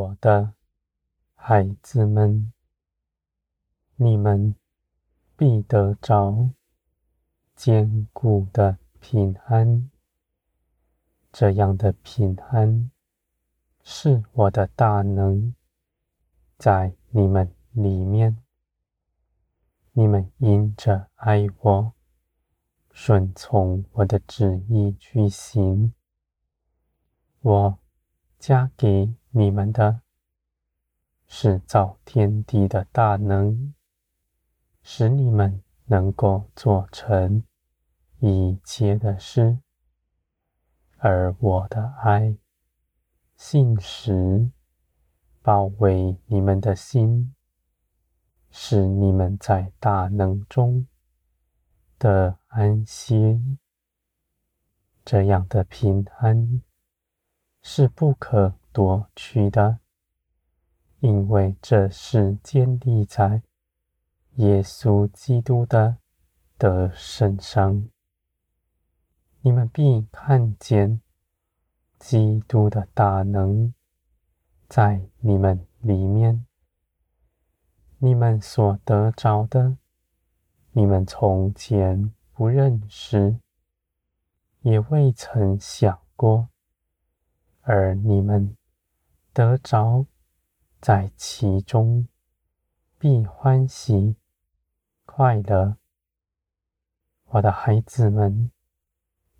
[0.00, 0.54] 我的
[1.34, 2.54] 孩子们，
[3.96, 4.54] 你们
[5.36, 6.48] 必得着
[7.54, 9.90] 坚固的平安。
[11.30, 12.90] 这样的平安，
[13.82, 15.54] 是我的大能
[16.56, 18.38] 在你们里面。
[19.92, 21.92] 你们因着爱我，
[22.90, 25.92] 顺从我的旨意去行，
[27.42, 27.78] 我
[28.38, 30.00] 加给你们的，
[31.28, 33.72] 是造天地的大能，
[34.82, 37.44] 使你们能够做成
[38.18, 39.58] 一切的事。
[40.96, 42.36] 而我的爱，
[43.36, 44.50] 信实
[45.42, 47.32] 包围你们的心，
[48.50, 50.88] 使你们在大能中
[52.00, 53.40] 的安歇。
[55.04, 56.62] 这样的平安
[57.62, 59.78] 是不可夺去的，
[61.00, 63.42] 因为这是建立在
[64.36, 65.96] 耶稣基督的
[66.58, 67.88] 的身上。
[69.42, 71.00] 你们必看见
[71.98, 73.74] 基督的大能
[74.68, 76.46] 在你们里面。
[77.98, 79.76] 你们所得着的，
[80.72, 83.38] 你们从前不认识，
[84.60, 86.48] 也未曾想过，
[87.60, 88.56] 而你们
[89.32, 90.06] 得着，
[90.80, 92.08] 在其中
[92.98, 94.16] 必欢喜
[95.04, 95.76] 快乐。
[97.26, 98.50] 我的孩子们。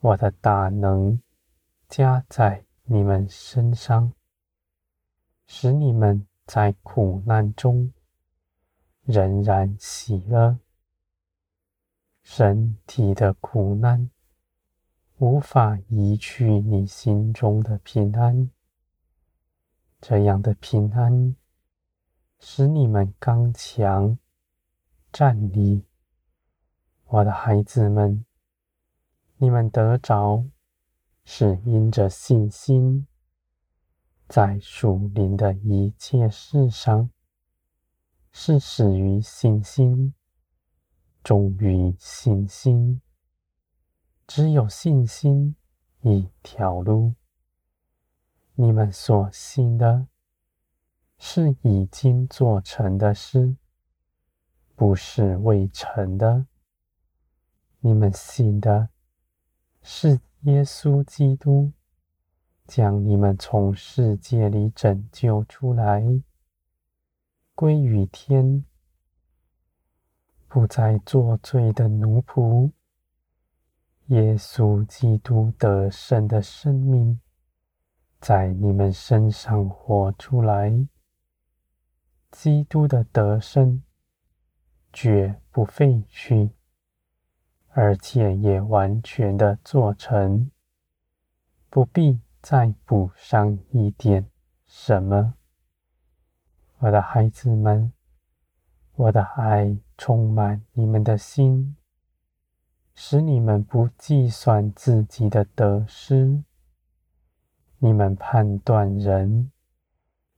[0.00, 1.18] 我的大能
[1.88, 4.12] 加在你们身上，
[5.46, 7.90] 使你们在苦难中
[9.04, 10.58] 仍然喜乐。
[12.22, 14.10] 身体的苦难
[15.16, 18.50] 无法移去你心中的平安。
[20.06, 21.34] 这样的平安
[22.38, 24.18] 使你们刚强
[25.10, 25.86] 站立，
[27.06, 28.26] 我的孩子们。
[29.38, 30.44] 你们得着，
[31.24, 33.06] 是因着信心，
[34.28, 37.08] 在属灵的一切事上，
[38.30, 40.12] 是始于信心，
[41.22, 43.00] 终于信心。
[44.26, 45.56] 只有信心
[46.02, 47.14] 一条路。
[48.56, 50.06] 你们所信的，
[51.18, 53.56] 是已经做成的事，
[54.76, 56.46] 不是未成的。
[57.80, 58.90] 你们信的。
[59.82, 61.72] 是耶稣基督
[62.66, 66.22] 将你们从世界里拯救出来，
[67.54, 68.64] 归于天，
[70.48, 72.70] 不再做罪的奴仆。
[74.06, 77.20] 耶稣基督得胜的生命
[78.26, 80.88] 在你们身上活出来。
[82.30, 83.82] 基督的得胜
[84.90, 86.52] 绝不废去。
[87.68, 90.50] 而且也完全的做成，
[91.68, 94.30] 不必再补上一点
[94.66, 95.34] 什么。
[96.78, 97.92] 我的孩子们，
[98.94, 101.76] 我的爱充满你们的心，
[102.94, 106.42] 使你们不计算自己的得失。
[107.78, 109.50] 你们判断人，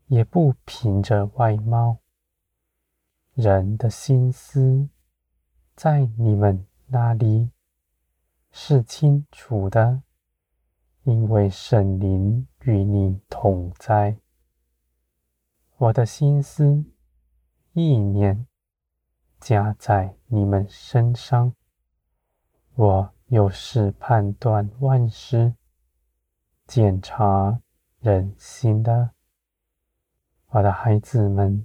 [0.07, 1.99] 也不凭着外貌。
[3.35, 4.89] 人的心思，
[5.75, 6.67] 在你们。
[6.89, 7.51] 那里
[8.53, 10.05] 是清楚的，
[11.03, 14.19] 因为圣灵与你同在。
[15.79, 16.85] 我的心思
[17.73, 18.47] 意念
[19.41, 21.56] 加在你们身上，
[22.77, 25.56] 我又是判断万事、
[26.67, 27.61] 检查
[28.01, 29.11] 人心的。
[30.49, 31.65] 我的孩子们，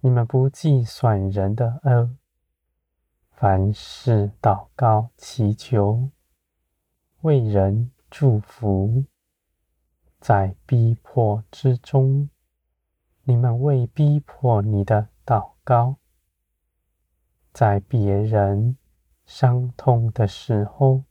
[0.00, 2.14] 你们不计算人的恶。
[3.30, 6.10] 凡事祷告祈求，
[7.22, 9.04] 为人祝福，
[10.20, 12.28] 在逼迫之中，
[13.24, 15.96] 你们为逼迫你的祷告，
[17.52, 18.76] 在别人
[19.24, 21.04] 伤痛的时候，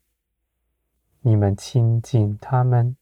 [1.28, 2.96] 你们亲近他们，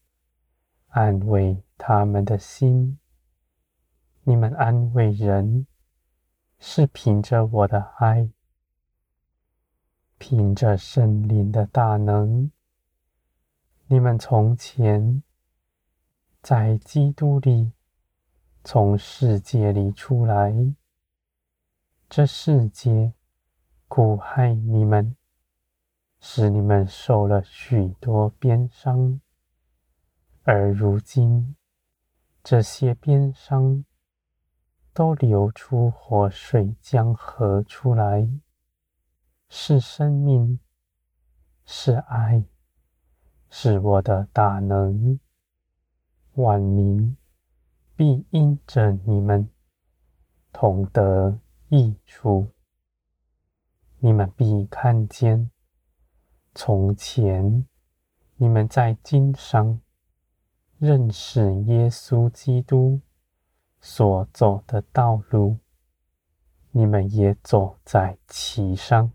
[0.88, 2.98] 安慰他们的心。
[4.22, 5.66] 你们安慰人，
[6.58, 8.30] 是凭着我的爱。
[10.16, 12.50] 凭着圣灵的大能，
[13.88, 15.22] 你们从前
[16.40, 17.72] 在基督里
[18.64, 20.74] 从世界里出来，
[22.08, 23.12] 这世界
[23.86, 25.14] 苦害你们，
[26.26, 29.20] 使你们受了许多鞭伤，
[30.42, 31.54] 而如今
[32.42, 33.84] 这些鞭伤
[34.94, 38.26] 都流出活水江河出来，
[39.50, 40.58] 是生命，
[41.66, 42.46] 是爱，
[43.50, 45.20] 是我的大能。
[46.36, 47.18] 万民
[47.94, 49.50] 必因着你们
[50.54, 51.38] 同得
[51.68, 52.48] 益处，
[53.98, 55.50] 你们必看见
[56.54, 57.66] 从前
[58.36, 59.80] 你们在经商
[60.78, 63.00] 认识耶稣基督
[63.80, 65.58] 所走的道路，
[66.70, 69.12] 你们也走在其上。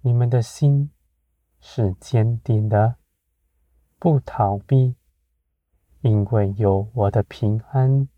[0.00, 0.90] 你们的心
[1.60, 2.96] 是坚定的，
[3.98, 4.94] 不逃避。
[6.02, 8.08] 因为有我的平安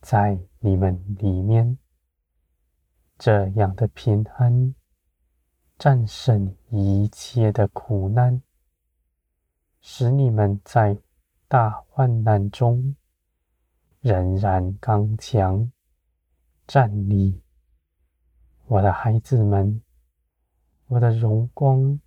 [0.00, 1.78] 在你们里面，
[3.16, 4.74] 这样的平安
[5.84, 8.40] 战胜一切的苦难，
[9.82, 10.96] 使你们在
[11.46, 12.96] 大患难中
[14.00, 15.70] 仍然刚强
[16.66, 17.42] 站立。
[18.64, 19.82] 我的孩子们，
[20.86, 22.00] 我的荣光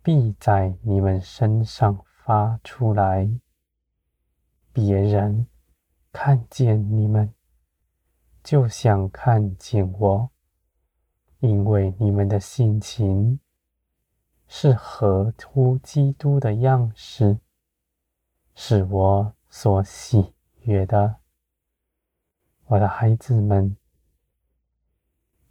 [0.00, 3.28] 必在你们身上发出来。
[4.72, 5.48] 别人
[6.12, 7.34] 看见你们，
[8.44, 10.31] 就想看见我，
[11.42, 13.40] 因为你们的性情
[14.46, 17.40] 是合乎基督的样式，
[18.54, 21.16] 是我所喜悦的。
[22.66, 23.76] 我的孩子们，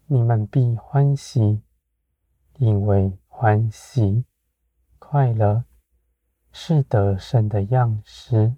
[0.05, 1.61] 你们必欢喜，
[2.55, 4.23] 因为欢喜、
[4.97, 5.65] 快乐
[6.53, 8.55] 是得胜的样式。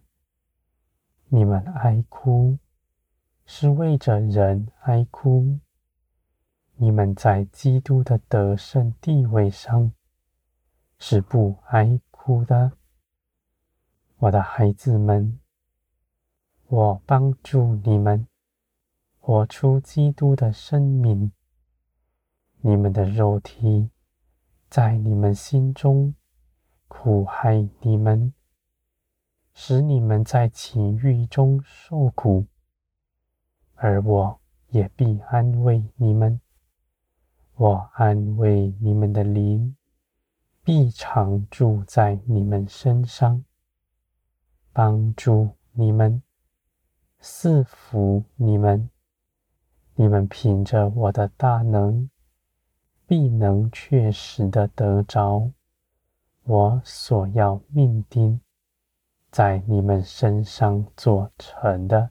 [1.29, 2.59] 你们哀哭，
[3.47, 5.57] 是为着人哀哭。
[6.75, 9.91] 你们在基督的得胜地位上，
[10.97, 12.73] 是不哀哭的。
[14.17, 15.39] 我的孩子们，
[16.67, 18.27] 我帮助你们
[19.19, 21.31] 活出基督的生命。
[22.61, 23.89] 你们的肉体
[24.69, 26.15] 在你们心中
[26.87, 28.33] 苦害你们。
[29.55, 32.47] 使你们在情欲中受苦，
[33.75, 36.41] 而我也必安慰你们。
[37.63, 39.73] 我安慰你们的灵，
[40.65, 43.45] 必常住在你们身上，
[44.73, 46.21] 帮助你们，
[47.21, 48.89] 赐福你们。
[49.95, 52.09] 你们凭着我的大能，
[53.07, 55.49] 必能确实的得着
[56.43, 58.41] 我所要命定。
[59.31, 62.09] 在你们身上做成的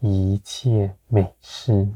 [0.00, 1.88] 一切美事。